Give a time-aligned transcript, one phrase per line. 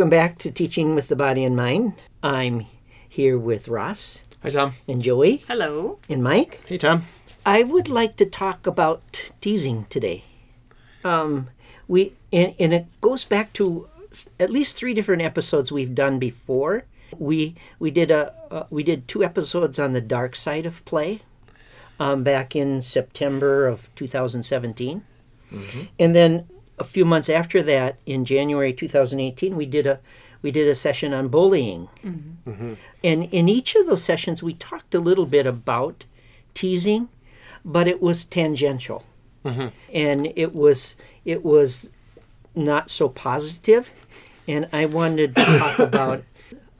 [0.00, 1.92] Well, welcome back to Teaching with the Body in Mind.
[2.22, 2.64] I'm
[3.06, 4.72] here with Ross Hi, Tom.
[4.88, 5.98] and Joey Hello.
[6.08, 6.62] and Mike.
[6.66, 7.02] Hey, Tom.
[7.44, 10.24] I would like to talk about teasing today.
[11.04, 11.50] Um,
[11.86, 13.90] we and, and it goes back to
[14.38, 16.84] at least three different episodes we've done before.
[17.18, 21.20] We we did a uh, we did two episodes on the dark side of play
[21.98, 25.02] um, back in September of 2017,
[25.98, 26.48] and then
[26.80, 30.00] a few months after that, in January 2018, we did a
[30.42, 31.88] we did a session on bullying.
[32.02, 32.50] Mm-hmm.
[32.50, 32.74] Mm-hmm.
[33.04, 36.06] And in each of those sessions, we talked a little bit about
[36.54, 37.10] teasing,
[37.62, 39.04] but it was tangential,
[39.44, 39.68] mm-hmm.
[39.92, 41.90] and it was it was
[42.56, 43.90] not so positive.
[44.48, 46.24] And I wanted to talk about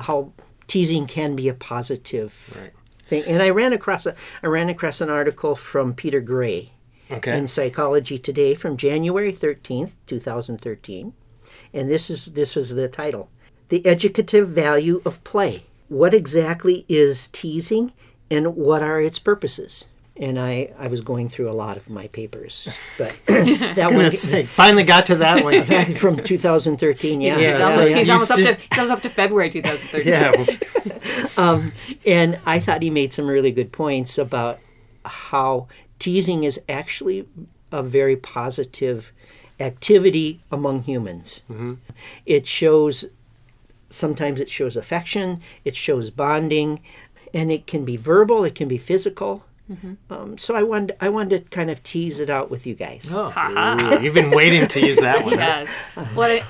[0.01, 0.33] how
[0.67, 2.73] teasing can be a positive Right.
[3.05, 3.25] thing.
[3.27, 6.73] And I ran across a I ran across an article from Peter Gray
[7.11, 7.37] Okay.
[7.37, 11.13] in Psychology Today from January 13th, 2013.
[11.73, 13.31] And this is this was the title.
[13.69, 15.65] The educative value of play.
[15.89, 17.93] What exactly is teasing
[18.31, 19.87] and what are its purposes?
[20.17, 24.11] And I, I was going through a lot of my papers, but that Gonna one
[24.11, 25.65] say, finally got to that one.
[25.95, 27.39] from 2013, yeah.
[27.39, 30.07] Yeah, He's almost, you he's almost up used to he's almost up to February 2013.
[30.07, 30.33] yeah.
[30.37, 31.73] well, um,
[32.05, 34.59] And I thought he made some really good points about
[35.07, 35.69] how
[36.01, 37.29] teasing is actually
[37.71, 39.13] a very positive
[39.61, 41.43] activity among humans.
[41.51, 41.75] Mm-hmm.
[42.27, 43.05] It shows,
[43.91, 46.81] sometimes it shows affection, it shows bonding,
[47.33, 49.45] and it can be verbal, it can be physical.
[50.11, 53.09] Um, so I wanted, I wanted to kind of tease it out with you guys.
[53.09, 53.77] Haha.
[53.99, 55.39] ooh, you've been waiting to use that one.
[55.39, 55.65] huh?
[55.67, 55.69] Yes.
[56.15, 56.31] What?
[56.31, 56.43] I,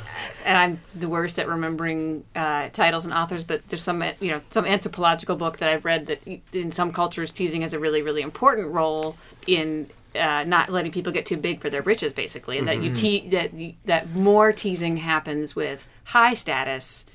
[0.46, 4.40] and I'm the worst at remembering uh, titles and authors, but there's some you know
[4.50, 6.20] some anthropological book that I've read that
[6.54, 9.90] in some cultures teasing has a really really important role in.
[10.12, 13.28] Uh, not letting people get too big for their britches, basically, and that you te-
[13.28, 17.06] that you, that more teasing happens with high status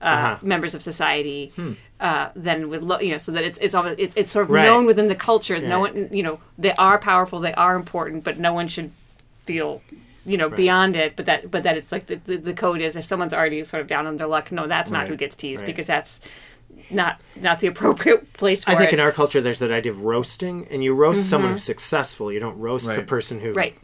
[0.00, 0.38] uh, Uh-huh.
[0.42, 1.52] members of society
[2.00, 4.50] uh, than with low, you know, so that it's it's almost, it's it's sort of
[4.50, 4.64] Right.
[4.64, 5.58] known within the culture.
[5.58, 8.90] No one, you know, they are powerful, they are important, but no one should
[9.44, 9.82] feel
[10.26, 11.14] you know beyond it.
[11.16, 13.80] But that but that it's like the, the, the code is if someone's already sort
[13.80, 15.08] of down on their luck, no, that's not Right.
[15.08, 15.66] who gets teased Right.
[15.66, 16.20] because that's
[16.90, 18.74] not not the appropriate place for it.
[18.74, 18.94] I think it.
[18.94, 22.30] in our culture, there's that idea of roasting, and you roast someone who's successful.
[22.32, 23.74] You don't roast the person who right.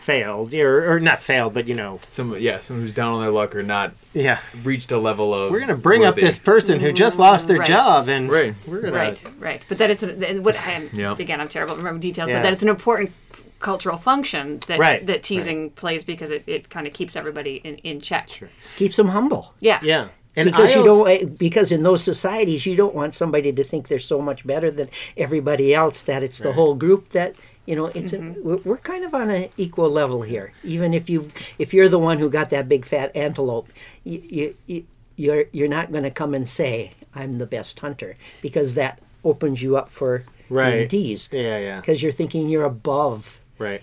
[0.00, 3.30] Failed, or, or not failed, but you know, Some yeah, someone who's down on their
[3.30, 4.38] luck or not yeah.
[4.62, 5.50] reached a level of.
[5.50, 7.68] We're gonna bring up this person who just lost their Right.
[7.68, 8.54] job, and Right.
[8.66, 9.62] we're gonna Right, right.
[9.68, 11.14] But that it's an, and what and Yeah.
[11.18, 12.36] again, I'm terrible at remembering details, Yeah.
[12.36, 13.12] but that it's an important
[13.60, 17.76] cultural function that Right, that teasing plays because it, it kind of keeps everybody in,
[17.78, 18.28] in check.
[18.76, 19.52] Keeps them humble.
[19.60, 19.80] Yeah.
[19.82, 20.08] yeah.
[20.36, 23.88] And because I you don't because in those societies you don't want somebody to think
[23.88, 27.34] they're so much better than everybody else that it's the whole group that
[27.68, 28.68] you know it's a, mm-hmm.
[28.68, 32.18] we're, kind of on an equal level here even if you if you're the one
[32.18, 33.68] who got that big fat antelope
[34.04, 34.86] you, you, you
[35.16, 39.62] you're you're not going to come and say I'm the best hunter because that opens
[39.62, 40.88] you up for being Right.
[40.88, 41.80] teased Yeah, yeah.
[41.80, 43.82] because you're thinking you're above Right.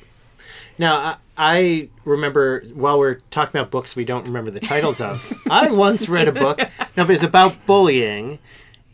[0.77, 5.41] Now, I, I remember while we're talking about books we don't remember the titles of,
[5.49, 6.59] I once read a book.
[6.97, 8.39] No, but it's about bullying,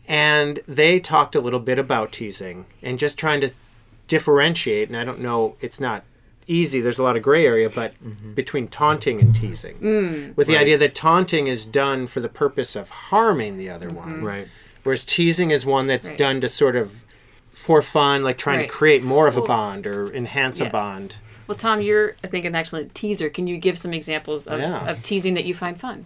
[0.08, 3.52] and they talked a little bit about teasing and just trying to
[4.12, 4.88] differentiate.
[4.88, 6.04] And I don't know, it's not
[6.46, 6.82] easy.
[6.82, 8.34] There's a lot of gray area, but mm-hmm.
[8.34, 10.36] between taunting and teasing, mm.
[10.36, 14.10] with the idea that taunting is done for the purpose of harming the other mm-hmm.
[14.10, 14.48] one, Right.
[14.82, 16.18] whereas teasing is one that's Right.
[16.18, 17.04] done to sort of
[17.48, 18.68] for fun, like trying Right.
[18.68, 21.14] to create more of a bond or enhance a bond.
[21.46, 23.30] Well, Tom, you're I think an excellent teaser.
[23.30, 24.90] Can you give some examples of, Yeah.
[24.90, 26.04] of teasing that you find fun?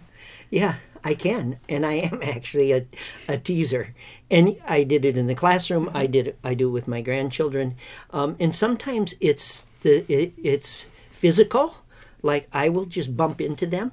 [0.49, 0.75] Yeah,
[1.11, 2.81] I can, and I am actually a,
[3.27, 3.93] a teaser,
[4.29, 5.89] and I did it in the classroom.
[5.93, 7.75] I did it, I do it with my grandchildren,
[8.11, 11.75] um, and sometimes it's the it, it's physical,
[12.21, 13.91] like I will just bump into them,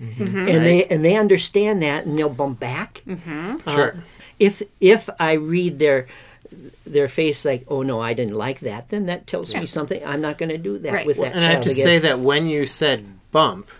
[0.00, 0.48] mm-hmm.
[0.52, 3.02] and they and they understand that, and they'll bump back.
[3.06, 3.56] Mm-hmm.
[3.68, 3.94] Uh, sure.
[4.38, 6.06] If if I read their
[6.86, 9.60] their face like, oh no, I didn't like that, then that tells Yeah.
[9.60, 10.02] me something.
[10.04, 11.06] I'm not going to do that Right.
[11.06, 11.84] with Well, that and I have to again.
[11.84, 13.70] say that when you said bump,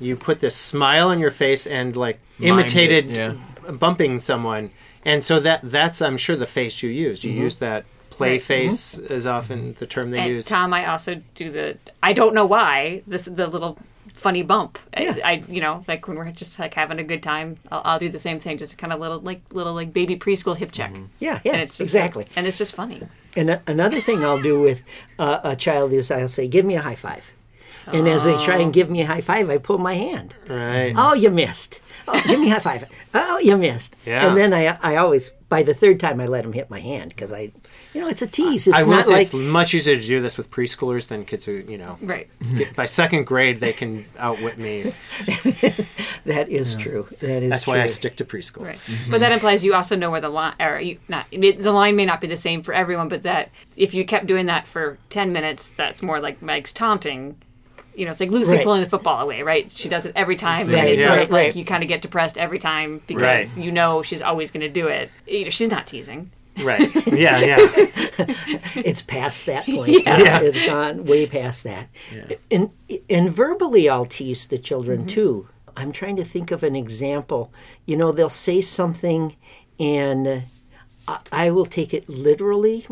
[0.00, 3.70] you put this smile on your face and like Mimed imitated it, yeah.
[3.72, 4.70] bumping someone.
[5.04, 7.24] And so that that's I'm sure the face you used.
[7.24, 8.42] You use that play Right.
[8.42, 10.46] face is often the term they And use.
[10.46, 13.78] Tom, I also do the I don't know why this the little
[14.14, 14.78] funny bump.
[14.94, 17.98] I, I you know like when we're just like having a good time, I'll, I'll
[17.98, 20.70] do the same thing, just a kind of little like little like baby preschool hip
[20.70, 20.92] check.
[21.18, 22.26] yeah, yeah, And it's just exactly.
[22.36, 23.02] and it's just funny.
[23.34, 24.82] And a- another thing I'll do with
[25.18, 27.32] uh, a child is I'll say, "Give me a high five.
[27.86, 30.34] and as they try and give me a high five, I pull my hand.
[30.48, 30.92] Right.
[30.94, 31.80] Oh, you missed.
[32.08, 32.88] Oh, give me a high five.
[33.14, 33.96] Oh, you missed.
[34.06, 34.26] Yeah.
[34.28, 37.10] And then I, I always by the third time I let him hit my hand
[37.10, 37.52] because I,
[37.92, 38.66] you know, it's a tease.
[38.66, 41.24] It's I will not say like it's much easier to do this with preschoolers than
[41.26, 42.28] kids who, you know, Right.
[42.56, 44.92] get, by second grade they can outwit me.
[46.24, 47.06] that is true.
[47.20, 47.50] That is.
[47.50, 47.74] That's true.
[47.74, 48.66] why I stick to preschool.
[48.66, 48.80] Right.
[49.10, 51.96] But that implies you also know where the line, or you not I the line
[51.96, 54.98] may not be the same for everyone, but that if you kept doing that for
[55.10, 57.36] ten minutes, that's more like Meg's taunting.
[57.94, 58.64] You know, it's like Lucy Right.
[58.64, 59.70] pulling the football away, right?
[59.70, 61.08] She does it every time, and Right, it's yeah.
[61.08, 61.56] sort of like right.
[61.56, 63.64] you kind of get depressed every time because Right.
[63.64, 65.10] you know she's always going to do it.
[65.26, 66.30] You know, she's not teasing.
[66.62, 66.90] Right.
[67.12, 67.56] Yeah, yeah.
[68.76, 69.90] it's past that point.
[70.06, 70.40] Yeah.
[70.40, 71.88] It's gone way past that.
[72.50, 72.70] And
[73.08, 75.06] and verbally, I'll tease the children Mm-hmm.
[75.08, 75.48] too.
[75.76, 77.52] I'm trying to think of an example.
[77.86, 79.36] You know, they'll say something,
[79.80, 80.44] and
[81.08, 82.86] I, I will take it literally.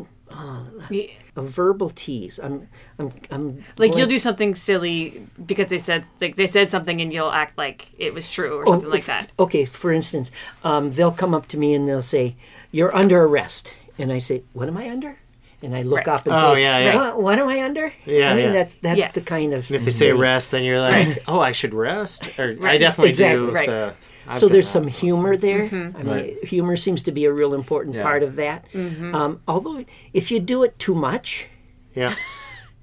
[0.91, 1.07] Yeah.
[1.37, 2.39] A verbal tease.
[2.43, 2.69] I'm,
[2.99, 3.65] I'm, I'm.
[3.79, 7.57] Like you'll do something silly because they said like they said something and you'll act
[7.57, 9.31] like it was true or Oh, something like that.
[9.39, 10.31] Okay, for instance,
[10.65, 12.35] um, they'll come up to me and they'll say,
[12.73, 15.19] "You're under arrest," and I say, "What am I under?"
[15.63, 16.09] And I look Right.
[16.09, 16.97] up and Oh, say, yeah, yeah.
[16.97, 18.53] What, what am I under?" Yeah, I mean, yeah.
[18.53, 19.11] that's that's Yeah.
[19.13, 19.71] the kind of.
[19.71, 20.19] If they say thing.
[20.19, 22.39] rest, then you're like, oh, I should rest.
[22.39, 23.47] Or I definitely Exactly.
[23.47, 23.53] do.
[23.53, 23.69] Right.
[23.69, 23.95] The,
[24.27, 24.73] I've so there's that.
[24.73, 25.69] some humor there.
[25.69, 25.97] Mm-hmm.
[25.97, 26.45] I mean, Right.
[26.45, 28.03] humor seems to be a real important Yeah.
[28.03, 28.67] part of that.
[28.73, 29.15] Mm-hmm.
[29.15, 31.49] Um, although, if you do it too much,
[31.95, 32.15] Yeah.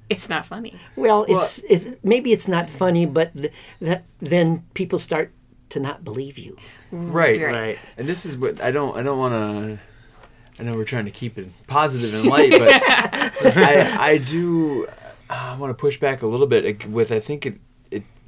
[0.10, 0.80] It's not funny.
[0.96, 3.52] well, it's, it's maybe it's not funny, but th-
[3.82, 5.34] that then people start
[5.72, 6.56] to not believe you.
[6.92, 7.42] Right.
[7.42, 7.54] Right.
[7.54, 7.80] Right.
[7.98, 8.96] And this is what I don't.
[8.98, 9.80] I don't want to.
[10.60, 12.70] I know we're trying to keep it positive and light, but
[13.58, 14.88] I, I do.
[15.30, 17.12] I want to push back a little bit with.
[17.12, 17.60] I think it.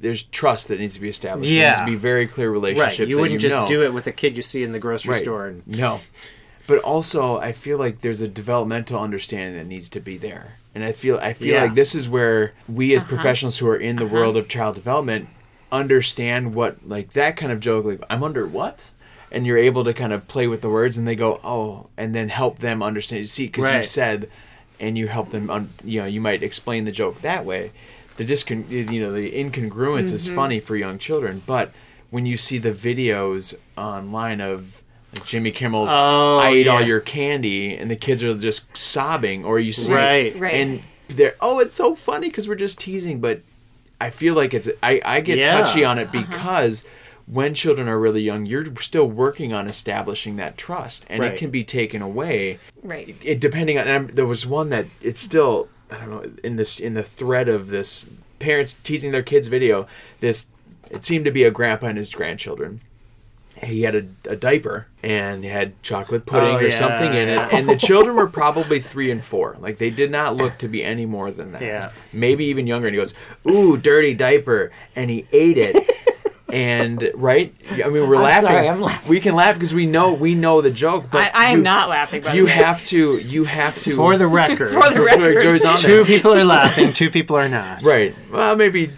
[0.00, 1.48] It, there's trust that needs to be established.
[1.50, 2.80] There needs to be very clear relationships.
[3.00, 3.06] Right.
[3.08, 3.10] relationships.
[3.10, 3.66] You wouldn't just know.
[3.66, 5.22] do it with a kid you see in the grocery Right.
[5.22, 5.46] store.
[5.46, 6.00] And, No.
[6.66, 10.84] But also, I feel like there's a developmental understanding that needs to be there, and
[10.84, 11.62] I feel I feel Yeah.
[11.64, 12.96] like this is where we Uh-huh.
[12.96, 15.28] as professionals who are in the world of child development
[15.72, 18.90] understand what like that kind of joke like I'm under what,
[19.32, 22.14] and you're able to kind of play with the words, and they go oh, and
[22.14, 23.20] then help them understand.
[23.22, 24.28] You See, because you said,
[24.78, 25.50] and you help them.
[25.50, 27.72] Un- you know, you might explain the joke that way.
[28.20, 31.72] The discon- you know, the incongruence is funny for young children, but
[32.10, 34.82] when you see the videos online of
[35.14, 39.42] like Jimmy Kimmel's Oh, I ate all your candy and the kids are just sobbing
[39.42, 40.36] or you see Right.
[40.38, 40.52] Right.
[40.52, 43.40] and they're oh it's so funny because we're just teasing but
[44.02, 45.62] I feel like it's I, I get Yeah.
[45.62, 46.20] touchy on it Uh-huh.
[46.28, 46.84] because
[47.26, 51.32] when children are really young you're still working on establishing that trust and Right.
[51.32, 53.16] it can be taken away Right.
[53.22, 56.78] it depending on and there was one that it's still I don't know in this
[56.80, 58.06] in the thread of this
[58.38, 59.86] parents teasing their kids video
[60.20, 60.46] this
[60.90, 62.80] it seemed to be a grandpa and his grandchildren
[63.62, 67.28] he had a, a diaper and had chocolate oh, pudding Oh, or yeah, something in
[67.28, 67.46] yeah.
[67.48, 70.68] it and the children were probably three and four like they did not look to
[70.68, 71.90] be any more than that Yeah.
[72.12, 73.14] maybe even younger and he goes
[73.46, 75.76] ooh dirty diaper and he ate it
[76.52, 79.08] and right i mean we're I'm laughing sorry, I'm laughing.
[79.08, 81.64] we can laugh because we know we know the joke but I, I am you-
[81.64, 82.22] not laughing.
[82.22, 85.42] By you the have to you have to for the record, For the record.
[85.42, 86.04] Joey's on two there.
[86.04, 87.82] people are laughing, two people are not.
[87.82, 88.90] right well maybe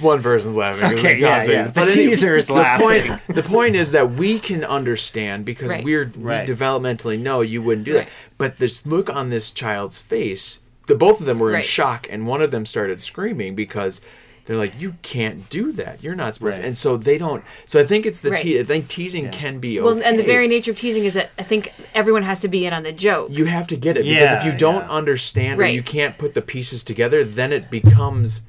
[0.00, 0.84] one person's laughing.
[0.96, 1.62] Okay, like yeah, Tom yeah.
[1.64, 2.86] The But anyway, teaser is the laughing.
[2.86, 5.82] point, the point is that we can understand because Right.
[5.82, 6.46] we're Right.
[6.48, 8.06] we developmentally know you wouldn't do Right.
[8.06, 12.06] that but this look on this child's face the both of them were in shock
[12.08, 14.00] and one of them started screaming because
[14.48, 17.78] they're like you can't do that you're not supposed to and so they don't so
[17.78, 18.40] i think it's the Right.
[18.42, 19.84] te- i think teasing can be okay.
[19.84, 22.64] Well, and the very nature of teasing is that I think everyone has to be
[22.66, 23.28] in on the joke.
[23.30, 24.90] you have to get it because if you don't yeah.
[24.90, 25.74] understand or Right.
[25.74, 28.42] you can't put the pieces together then it becomes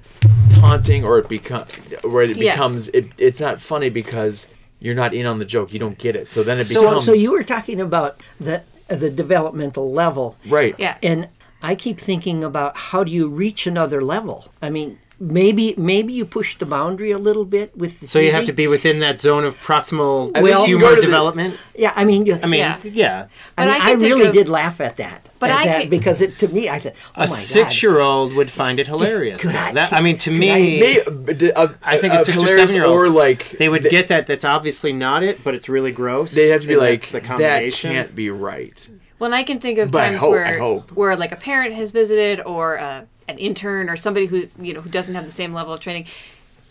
[0.49, 1.71] taunting or it becomes
[2.03, 2.53] where it Yeah.
[2.53, 4.47] becomes it, it's not funny because
[4.79, 7.05] you're not in on the joke you don't get it so then it So, becomes
[7.05, 10.95] so you were talking about the the developmental level, right yeah.
[11.03, 11.27] and
[11.61, 14.47] I keep thinking about how do you reach another level?
[14.63, 18.31] I mean, maybe maybe you push the boundary a little bit with the So you
[18.31, 21.57] have to be within that zone of proximal think Well- humor go to the- development.
[21.75, 22.77] Yeah, I mean, you, I mean, Yeah.
[22.83, 23.25] yeah.
[23.57, 25.29] I, mean, I I, really of- did laugh at that.
[25.39, 28.33] But at I that could- because it to me, I thought, oh my A six-year-old
[28.33, 29.41] would find it hilarious.
[29.41, 29.55] Could.
[29.55, 32.41] I- That- I mean, to me, I- May- uh, I think a uh, six or
[32.41, 34.27] hilarious seven-year-old, or like they would get that.
[34.27, 36.31] That's obviously not it, but it's really gross.
[36.33, 39.59] they have to be like that's the that can't be right Well, and I can
[39.59, 40.59] think of But times hope- where
[40.93, 44.81] where like a parent has visited or uh, an intern or somebody who's you know
[44.81, 46.05] who doesn't have the same level of training,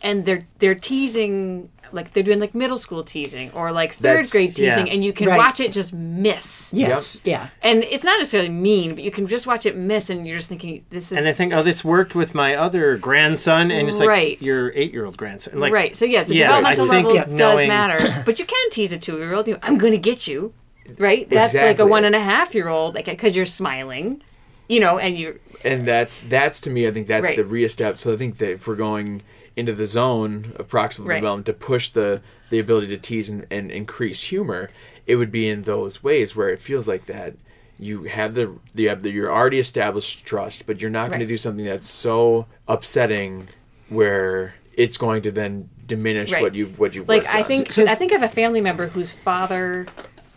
[0.02, 4.30] and they're they're teasing like they're doing like middle school teasing or like third That's-
[4.30, 4.92] grade teasing, yeah.
[4.92, 5.38] and you can Right.
[5.38, 6.70] watch it just miss.
[6.74, 7.48] Yes, yeah.
[7.62, 10.50] And it's not necessarily mean, but you can just watch it miss, and you're just
[10.50, 13.98] thinking, "This is And they think, oh, this worked with my other grandson, and it's
[14.00, 14.42] like Right.
[14.42, 15.58] your eight-year-old grandson.
[15.58, 18.44] Like, right." So yeah, the Yeah, developmental I think level does knowing- matter, but you
[18.44, 19.48] can tease a two-year-old.
[19.48, 20.52] You, I'm going to get you,
[20.98, 21.26] right?
[21.30, 24.20] That's like a one and a half year old, like because you're smiling.
[24.68, 27.36] You know, and you and that's that's to me i think that's Right.
[27.36, 29.22] the reestablish so i think that if we're going
[29.56, 31.16] into the zone of proximal Right.
[31.16, 32.20] development to push the
[32.50, 34.70] the ability to tease and, and increase humor
[35.04, 37.34] it would be in those ways where it feels like that
[37.76, 41.26] you have the you have the you're already established trust but you're not going to
[41.26, 43.48] do something that's so upsetting
[43.88, 46.42] where it's going to then diminish Right.
[46.42, 49.86] what you what you like I think I think of a family member whose father,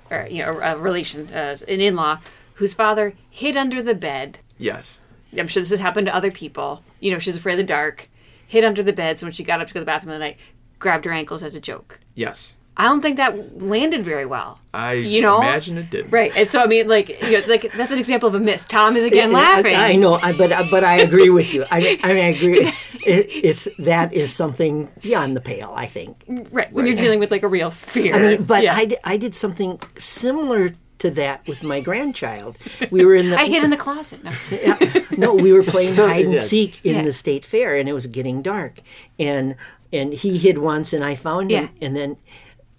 [0.09, 2.19] or you know, a relation, uh, an in-law,
[2.61, 4.37] whose father hid under the bed.
[4.57, 4.99] yes
[5.35, 6.83] I'm sure this has happened to other people.
[6.99, 8.07] You know, she's afraid of the dark,
[8.47, 9.17] hid under the bed.
[9.17, 10.37] So when she got up to go to the bathroom in the night,
[10.77, 11.99] grabbed her ankles as a joke.
[12.15, 14.59] yes I don't think that landed very well.
[14.73, 15.37] i You know?
[15.39, 18.27] imagine it did Right, and so I mean, like, you know, like that's an example
[18.29, 18.63] of a miss.
[18.65, 19.75] Tom is again laughing.
[19.75, 21.65] I, I know, I, but uh, but I agree with you.
[21.71, 22.71] I mean, I mean, I agree.
[23.03, 25.73] It, it's that is something beyond the pale.
[25.75, 26.23] I think.
[26.51, 28.13] Right, when you're dealing with like a real fear.
[28.15, 28.75] I mean, but Yeah.
[28.75, 32.57] I, I did something similar to that with my grandchild.
[32.89, 34.23] We were in the I hid in the closet.
[34.23, 34.31] No.
[34.51, 36.39] yeah, no, we were playing So- hide and yeah.
[36.39, 37.01] seek in Yeah.
[37.03, 38.81] the state fair, and it was getting dark,
[39.19, 39.55] and
[39.93, 41.85] and he hid once, and I found him, Yeah.
[41.87, 42.17] and then.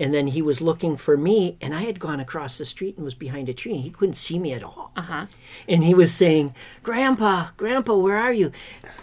[0.00, 3.04] And then he was looking for me, and I had gone across the street and
[3.04, 4.90] was behind a tree, and he couldn't see me at all.
[4.96, 5.26] Uh-huh.
[5.68, 8.50] And he was saying, "Grandpa, Grandpa, where are you?"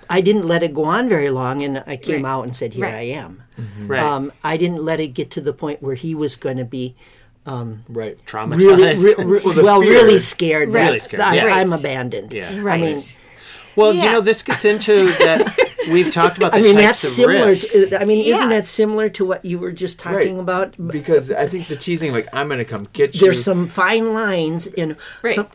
[0.10, 2.32] I didn't let it go on very long, and I came Right.
[2.32, 2.96] out and said, "Here Right.
[2.96, 3.44] I am."
[3.88, 4.02] Right.
[4.04, 6.96] Um, I didn't let it get to the point where he was going to be
[7.46, 8.60] Um, right Traumatized.
[8.60, 10.70] really, re- re- the well, really scared.
[10.70, 10.88] right.
[10.88, 11.46] Really scared, I, yeah.
[11.46, 12.32] I'm abandoned.
[12.34, 12.60] Yeah.
[12.62, 12.80] Right.
[12.80, 12.98] I mean,
[13.76, 15.56] well, you know, this gets into that.
[15.90, 16.52] We've talked about.
[16.52, 17.56] The I mean types that's of similar.
[17.56, 20.40] To, I mean, isn't that similar to what you were just talking Right.
[20.40, 20.76] about?
[20.88, 24.68] because i think the teasing like i'm gonna come get you There's some fine lines
[24.68, 24.98] in.
[25.24, 25.34] Right.
[25.36, 25.48] Some,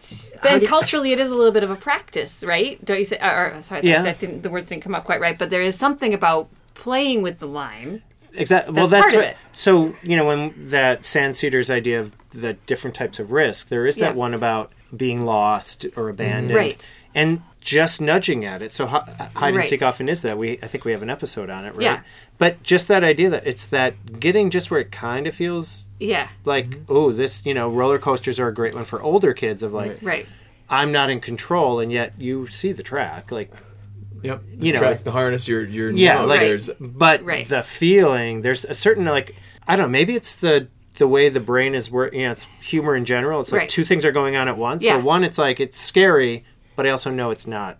[0.42, 2.82] then how do- culturally, it is a little bit of a practice, right?
[2.84, 3.22] Don't you think?
[3.22, 4.02] Or, or, sorry, that, Yeah.
[4.02, 4.42] that didn't.
[4.42, 5.38] The words didn't come out quite right.
[5.38, 8.02] But there is something about playing with the line.
[8.34, 8.74] Exactly.
[8.74, 9.30] Well, That's that's part of what.
[9.30, 9.36] it.
[9.52, 13.96] So you know, when that Sandseter's idea of the different types of risk, there is
[13.96, 14.18] that Yeah.
[14.18, 16.56] one about being lost or abandoned, mm-hmm.
[16.56, 16.90] Right.
[17.14, 18.70] And just nudging at it.
[18.72, 20.36] So hi- hide and seek often is that.
[20.36, 21.82] We I think we have an episode on it, right?
[21.82, 22.00] Yeah.
[22.38, 26.28] But just that idea that it's that getting just where it kind of feels Yeah.
[26.44, 29.62] like, oh, this you know, roller coasters are a great one for older kids.
[29.62, 30.26] Of like, Right.
[30.68, 33.50] I'm not in control, and yet you see the track, like.
[34.24, 34.42] Yep.
[34.58, 34.78] You know.
[34.80, 35.46] track the harness.
[35.46, 37.46] Your your Yeah, no, like, there's but Right.
[37.48, 39.34] the feeling there's a certain like
[39.68, 39.90] I don't know.
[39.90, 42.20] Maybe it's the the way the brain is working.
[42.20, 43.40] You know, it's humor in general.
[43.40, 43.68] It's like Right.
[43.68, 44.84] two things are going on at once.
[44.84, 44.92] Yeah.
[44.92, 46.44] So one, it's like it's scary,
[46.76, 47.78] but I also know it's not.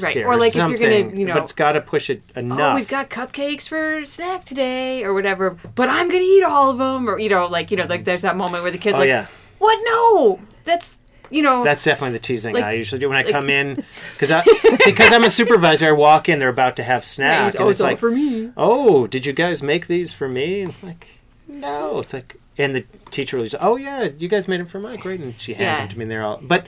[0.00, 0.12] Right.
[0.12, 0.24] Scary.
[0.24, 2.58] Or like if you're gonna, you know- but it's got to push it oh, enough.
[2.60, 5.58] Oh, we've got cupcakes for snack today, or whatever.
[5.74, 8.22] But I'm gonna eat all of them, or you know, like you know, like there's
[8.22, 9.26] that moment where the kids Oh, like, yeah.
[9.58, 9.78] what?
[9.84, 10.96] No, that's
[11.32, 14.30] you know, That's definitely the teasing Like- I usually do when I come in because
[14.30, 14.42] I
[14.84, 15.88] because I'm a supervisor.
[15.88, 17.98] I walk in, they're about to have snacks, Right, and oh, it's it's all like,
[17.98, 18.50] for me.
[18.56, 20.60] oh, did you guys make these for me?
[20.62, 21.06] And like,
[21.48, 22.00] no.
[22.00, 24.96] It's like, and the teacher will just, oh yeah, you guys made them for my
[25.04, 25.18] right?
[25.20, 25.84] and she hands Yeah.
[25.86, 26.66] them to me, and they're all, but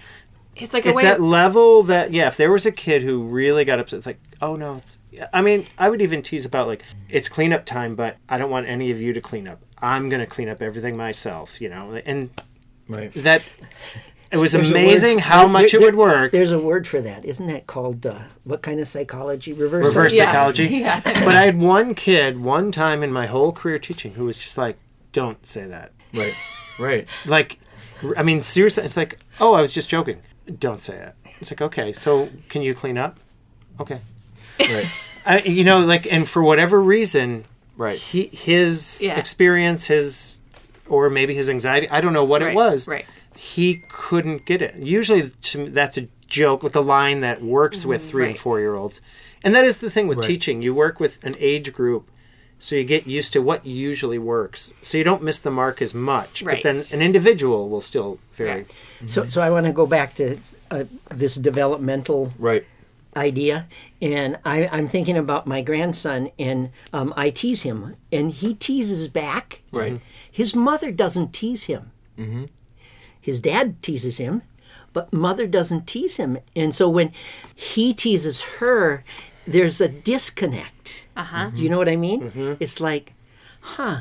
[0.56, 3.02] It's like a it's way that of level that yeah if there was a kid
[3.02, 4.98] who really got upset it's like oh no it's
[5.32, 8.66] i mean i would even tease about like it's cleanup time but i don't want
[8.68, 12.30] any of you to clean up i'm gonna clean up everything myself you know and
[12.88, 13.12] right.
[13.14, 13.42] that
[14.34, 17.00] it was There's amazing for- how much there- it would work There's a word for
[17.00, 19.52] that, isn't that called uh, what kind of psychology?
[19.52, 19.86] Reverse.
[19.88, 20.26] reverse Yeah.
[20.26, 21.00] psychology Yeah.
[21.04, 24.58] but i had one kid one time in my whole career teaching who was just
[24.58, 24.76] like
[25.12, 26.34] don't say that Right.
[26.78, 27.06] Right.
[27.26, 27.58] like
[28.16, 30.18] i mean seriously it's like oh i was just joking
[30.58, 33.18] don't say it it's like okay so can you clean up
[33.80, 34.00] okay
[34.60, 34.86] Right.
[35.26, 37.46] I, you know, like, and for whatever reason,
[37.78, 37.96] Right.
[37.98, 39.18] he his Yeah.
[39.18, 40.38] experience, his
[40.86, 42.86] or maybe his anxiety, I don't know what Right, it was.
[42.86, 43.06] right.
[43.52, 44.74] He couldn't get it.
[44.76, 48.58] Usually, to me, that's a joke, like a line that works with three and four
[48.58, 49.00] year olds,
[49.42, 50.26] and that is the thing with Right.
[50.26, 50.62] teaching.
[50.62, 52.08] You work with an age group.
[52.60, 55.92] So you get used to what usually works, so you don't miss the mark as
[55.92, 56.40] much.
[56.40, 56.62] Right.
[56.62, 58.64] But then an individual will still vary.
[59.06, 60.38] So, so I want to go back to
[60.70, 62.64] uh, this developmental Right.
[63.16, 63.66] idea,
[64.00, 69.08] and I, I'm thinking about my grandson, and um, I tease him, and he teases
[69.08, 69.60] back.
[69.70, 70.00] Right.
[70.30, 71.90] His mother doesn't tease him.
[72.18, 72.44] Mm-hmm.
[73.24, 74.42] His dad teases him,
[74.92, 77.10] but mother doesn't tease him, and so when
[77.54, 79.02] he teases her,
[79.46, 81.06] there's a disconnect.
[81.16, 81.50] uh huh.
[81.54, 82.56] Do you know what I mean?
[82.60, 83.14] It's like,
[83.60, 84.00] huh,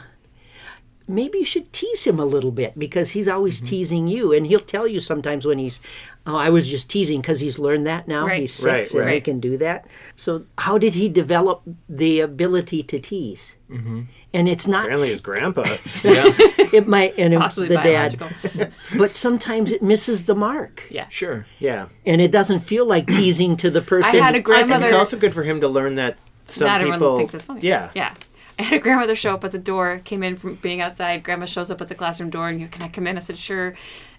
[1.07, 4.33] maybe you should tease him a little bit because he's always teasing you.
[4.33, 5.79] And he'll tell you sometimes when he's,
[6.25, 8.25] oh, I was just teasing because he's learned that now.
[8.27, 8.41] Right.
[8.41, 9.85] He's Right, six and he can do that.
[10.15, 13.57] So, how did he develop the ability to tease?
[13.69, 14.01] Mm-hmm.
[14.33, 15.63] And it's not, Apparently, his grandpa.
[16.03, 16.25] Yeah.
[16.73, 20.87] it might, and it was Possibly the dad, but sometimes it misses the mark.
[20.89, 21.07] yeah.
[21.09, 21.45] Sure.
[21.59, 24.19] yeah, And it doesn't feel like teasing to the person.
[24.19, 24.85] I had a grandmother.
[24.85, 27.61] it's also good for him to learn that some not people everyone thinks it's funny.
[27.61, 28.13] Yeah, Yeah.
[28.59, 31.23] I had a grandmother show up at the door, came in from being outside.
[31.23, 33.17] Grandma shows up at the classroom door and you can I come in?
[33.17, 33.73] I said, sure.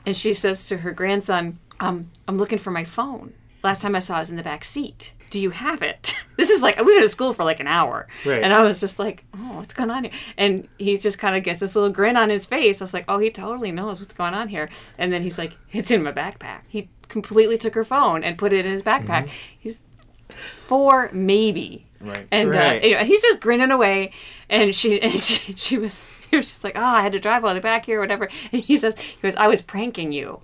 [0.07, 3.33] And she says to her grandson, um, I'm looking for my phone.
[3.62, 5.12] last time I saw it was in the back seat.
[5.31, 6.14] Do you have it?
[6.37, 8.43] This is like we've been at school for like an hour, Right.
[8.43, 10.12] and I was just like, oh, what's going on here?
[10.37, 12.83] And he just kind of gets this little grin on his face.
[12.83, 14.69] I was like, oh, he totally knows what's going on here.
[14.99, 16.62] And then he's like, it's in my backpack.
[16.67, 19.29] He completely took her phone and put it in his backpack.
[19.57, 19.79] He's
[20.67, 21.84] four, maybe.
[22.05, 22.27] Right.
[22.31, 22.83] And Right.
[22.83, 24.13] Uh, you know, he's just grinning away,
[24.49, 26.01] and she and she, she was.
[26.31, 28.01] He was just like, oh, I had to drive all the way back here, or
[28.01, 28.29] whatever.
[28.51, 30.41] And he says, he goes, I was pranking you.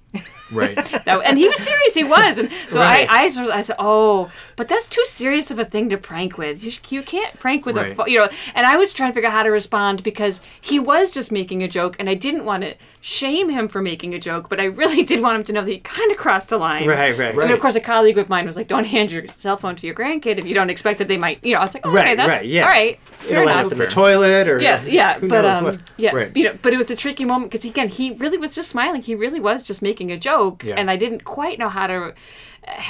[0.50, 0.76] Right.
[1.06, 1.94] And he was serious.
[1.94, 2.38] He was.
[2.38, 3.06] And so Right.
[3.08, 6.62] I, I, I said, oh, but that's too serious of a thing to prank with.
[6.64, 7.96] You, sh- you can't prank with a, Right.
[7.96, 8.28] pho-" you know.
[8.54, 11.62] And I was trying to figure out how to respond because he was just making
[11.62, 14.64] a joke, and I didn't want to shame him for making a joke, but I
[14.64, 16.86] really did want him to know that he kind of crossed a line.
[16.88, 17.28] Right, right.
[17.30, 17.50] And Right.
[17.52, 19.94] of course, a colleague of mine was like, "Don't hand your cell phone to your
[19.94, 22.14] grandkid if you don't expect that they might." You know, I was like, oh, "Okay,
[22.16, 22.62] that's right, yeah.
[22.64, 25.92] all right, fair It'll enough." in the toilet or Yeah, yeah, but um, what.
[25.96, 26.36] yeah, Right.
[26.36, 29.02] you know, but it was a tricky moment because again, he really was just smiling.
[29.02, 30.76] He really was just making a joke, Yeah.
[30.78, 32.12] and I didn't quite know how to uh,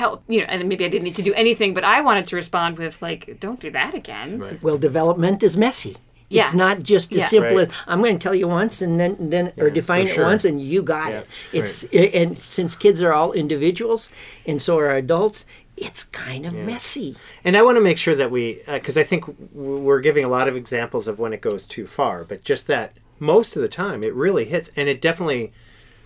[0.01, 0.23] help.
[0.29, 2.77] You know, and maybe I didn't need to do anything, but I wanted to respond
[2.79, 4.63] with like, "Don't do that again." Right.
[4.63, 5.97] Well, development is messy.
[6.29, 6.43] yeah.
[6.45, 7.27] It's not just as Yeah.
[7.37, 7.69] simple Right.
[7.69, 10.25] as I'm going to tell you once and then then or define for it sure.
[10.33, 11.27] once and you got Yeah, it.
[11.59, 11.85] It's
[12.21, 14.11] and since kids are all individuals
[14.47, 15.45] and so are adults,
[15.77, 17.17] it's kind of messy.
[17.45, 20.47] And I want to make sure that we, because I think we're giving a lot
[20.47, 24.05] of examples of when it goes too far, but just that most of the time
[24.05, 25.53] it really hits, and it definitely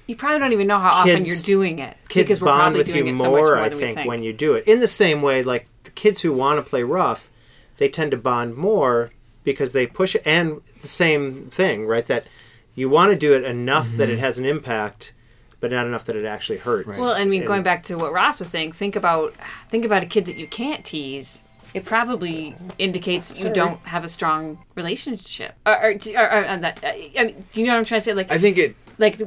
[0.07, 2.79] You probably don't even know how often you're doing it kids because we're bond probably
[2.79, 3.41] with doing you it so much more.
[3.43, 4.09] more I than we think think.
[4.09, 6.83] when you do it in the same way, like the kids who want to play
[6.83, 7.31] rough,
[7.79, 9.11] they tend to bond more
[9.45, 10.23] because they push it.
[10.27, 12.07] And the same thing, right?
[12.07, 12.27] That
[12.75, 14.13] you want to do it enough that Mm-hmm.
[14.13, 15.13] it has an impact,
[15.61, 16.99] but not enough that it actually hurts.
[17.01, 19.35] Well, I mean, And- going back to what Ross was saying, think about
[19.71, 21.41] think about a kid that you can't tease.
[21.73, 25.55] It probably indicates you don't have a strong relationship.
[25.67, 28.01] Or, or, or, or, uh, that, uh, I mean, do you know what I'm trying
[28.01, 28.13] to say?
[28.15, 28.77] Like, I think it.
[28.99, 29.21] like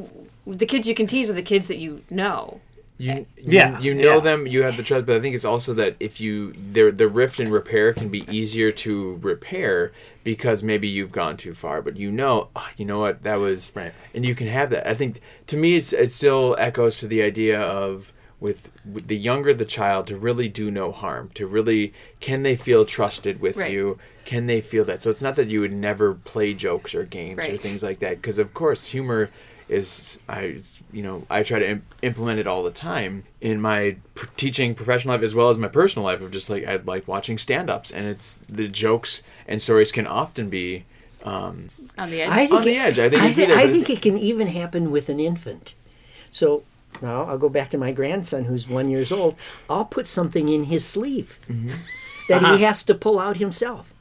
[0.48, 2.62] the, the kids you can tease are the kids that you know.
[3.00, 3.24] You, eh.
[3.40, 4.20] Yeah, you, you know yeah.
[4.22, 4.48] them.
[4.48, 7.40] You have the trust, but I think it's also that if you the the rift
[7.40, 9.92] and repair can be easier to repair
[10.24, 13.72] because maybe you've gone too far, but you know, "Oh, you know what that was,
[13.76, 13.94] Right.
[14.16, 14.90] and you can have that.
[14.90, 19.18] I think to me, it's it still echoes to the idea of with, with the
[19.18, 23.58] younger the child to really do no harm, to really can they feel trusted with
[23.58, 23.72] Right.
[23.72, 24.00] you?
[24.26, 25.02] Can they feel that?
[25.04, 28.16] So it's not that you would never play jokes or games or things like that,
[28.22, 29.30] because of course humor
[29.70, 30.62] is I
[30.94, 34.74] you know I try to Im- implement it all the time in my pr- teaching
[34.76, 37.92] professional life as well as my personal life of just like I like watching stand-ups
[37.92, 40.86] and it's the jokes and stories can often be
[41.24, 42.30] um, On the edge.
[42.30, 43.90] I think On the it- edge, I think I, it'd be thi- there, I think
[43.90, 45.76] it- it can even happen with an infant.
[46.32, 46.64] So
[47.02, 49.36] now I'll go back to my grandson who's one years old.
[49.70, 51.70] I'll put something in his sleeve Mm-hmm.
[52.30, 52.56] that Uh-huh.
[52.58, 53.94] he has to pull out himself.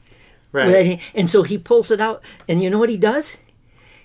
[0.53, 1.01] right.
[1.13, 3.37] And so he pulls it out, and you know what he does?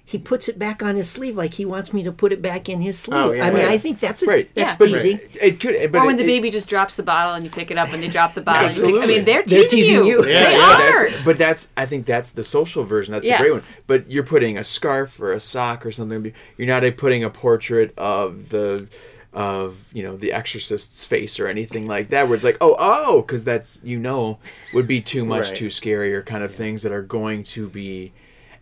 [0.04, 2.68] He puts it back on his sleeve like he wants me to put it back
[2.68, 3.18] in his sleeve.
[3.18, 3.68] Oh, yeah, I mean, right.
[3.72, 4.86] I think that's a, right that's Yeah.
[4.86, 5.16] teasing.
[5.18, 5.36] Right.
[5.40, 7.50] It could, but or when it- the it- baby just drops the bottle and you
[7.50, 8.66] pick it up and they drop the bottle.
[8.66, 10.04] And you pick, I mean, they're They're teasing, teasing you.
[10.24, 10.28] you.
[10.28, 10.58] Yeah, they yeah,
[10.98, 11.08] are.
[11.10, 13.12] That's, but that's I think that's the social version.
[13.12, 13.38] That's Yes.
[13.38, 13.62] the great one.
[13.86, 16.32] But you're putting a scarf or a sock or something.
[16.58, 18.88] You're not uh, putting a portrait of the
[19.32, 23.22] of you know the exorcist's face or anything like that where it's like oh oh
[23.22, 24.38] because that's you know
[24.74, 25.56] would be too much Right.
[25.56, 28.12] too scary or kind of things that are going to be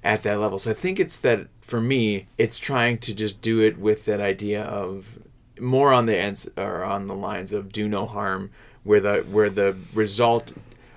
[0.02, 3.60] at that level so i think it's that for me it's trying to just do
[3.60, 5.18] it with that idea of
[5.60, 8.50] more on the ends or on the lines of do no harm
[8.82, 10.52] where the where the result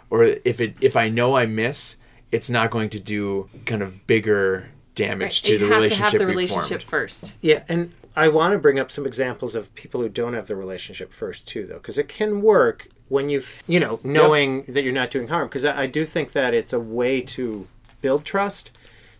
[0.09, 1.97] or if it if i know i miss
[2.31, 5.43] it's not going to do kind of bigger damage Right.
[5.43, 6.83] to you the have relationship to have the relationship formed.
[6.83, 7.33] first.
[7.41, 10.55] Yeah, and I want to bring up some examples of people who don't have the
[10.55, 14.93] relationship first too, though, because it can work when you, you know, knowing that you're
[14.93, 15.47] not doing harm.
[15.47, 17.67] Because I, I do think that it's a way to
[18.01, 18.69] build trust.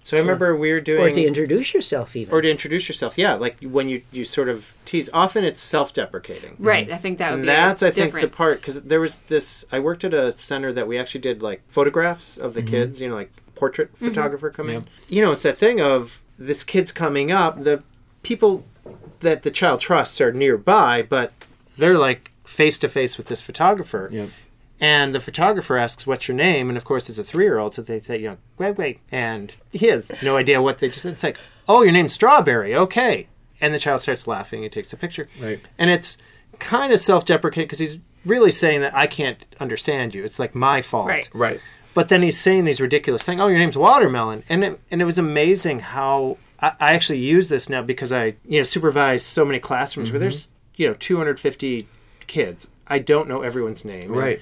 [0.04, 2.34] So I remember we were doing Or to introduce yourself, even.
[2.34, 3.18] or to introduce yourself.
[3.18, 5.10] Yeah, like when you you sort of tease.
[5.14, 6.58] Often it's self-deprecating.
[6.60, 6.92] Right.
[6.92, 9.20] I think that would And be that's a I think the part because there was
[9.22, 9.66] this.
[9.72, 13.00] I worked at a center that we actually did like photographs of the kids.
[13.02, 14.08] You know, like portrait Mm-hmm.
[14.10, 14.76] photographer coming.
[14.76, 14.86] in.
[15.08, 17.64] You know, it's that thing of this kid's coming up.
[17.64, 17.84] The
[18.24, 18.66] people
[19.22, 21.32] that the child trusts are nearby, but
[21.78, 24.10] they're like face to face with this photographer.
[24.12, 24.30] Yep.
[24.84, 28.02] And the photographer asks, "What's your name?" And of course, it's a three-year-old, so they
[28.02, 31.14] say, "You know, wait, wait," and he has no idea what they just said.
[31.14, 31.38] It's like,
[31.70, 33.30] "Oh, your name's Strawberry, okay."
[33.62, 34.62] And the child starts laughing.
[34.62, 35.62] He takes a picture, Right.
[35.78, 36.18] And it's
[36.60, 40.26] kind of self-deprecating because he's really saying that I can't understand you.
[40.26, 41.30] It's like my fault, Right.
[41.34, 41.62] right
[41.94, 43.40] But then he's saying these ridiculous things.
[43.40, 47.48] Oh, your name's Watermelon, and it, and it was amazing how I, I actually use
[47.48, 50.24] this now because I you know supervise so many classrooms where mm-hmm.
[50.24, 51.88] there's you know 250
[52.28, 52.68] kids.
[52.86, 54.12] I don't know everyone's name.
[54.12, 54.42] And right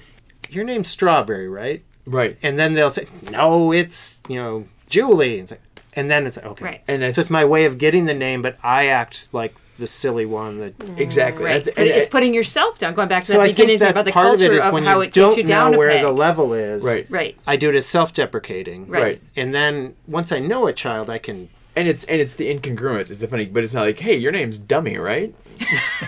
[0.54, 1.82] Your name's Strawberry, right?
[2.06, 5.34] right And then they'll say, no, it's you know Julie.
[5.38, 5.60] And, it's like,
[5.94, 6.64] and then it's like, okay.
[6.64, 6.82] Right.
[6.88, 9.86] and I So it's my way of getting the name, but I act like the
[9.86, 11.44] silly one that mm, exactly.
[11.46, 11.54] Right.
[11.54, 12.94] And I th- But and- it's putting yourself down.
[12.94, 14.66] Going back to so that I beginning think that's about the part of it culture
[14.68, 16.02] of, when how you it don't takes you down know a where peg.
[16.02, 17.06] the level is Right.
[17.10, 17.36] Right.
[17.46, 19.02] I do it as self-deprecating Right.
[19.02, 19.22] Right.
[19.36, 23.10] and then once I know a child I can and it's and it's the incongruence.
[23.10, 25.34] It's the funny, but it's not like, hey, your name's Dummy, right?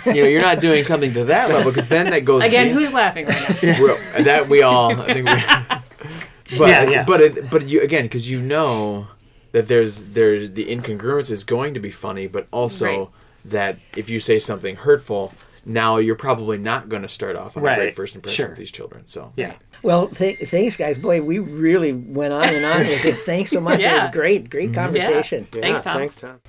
[0.06, 2.72] You know, you're not doing something to that level because then that goes Again, be-
[2.72, 3.82] who's laughing right now?
[3.82, 7.04] Well, uh, that we all I think we, but Yeah, yeah.
[7.04, 9.08] but it, but you again because you know
[9.52, 13.08] that there's there's the incongruence is going to be funny but also Right.
[13.46, 15.32] that if you say something hurtful
[15.64, 17.76] now you're probably not going to start off on a Right.
[17.76, 18.48] great first impression Sure.
[18.50, 20.96] with these children so yeah Well, th- thanks, guys.
[20.98, 23.22] Boy, we really went on and on with this.
[23.24, 23.80] Thanks so much.
[23.80, 24.48] It was great.
[24.48, 24.74] Great mm-hmm.
[24.76, 25.44] conversation.
[25.44, 25.98] Thanks, Tom.
[25.98, 26.40] thanks Tom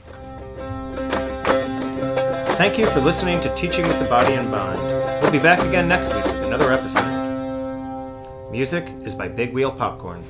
[2.58, 4.82] Thank you for listening to Teaching with the Body in Mind.
[5.22, 8.50] We'll be back again next week with another episode.
[8.50, 10.24] Music is by Big Wheel Popcorn.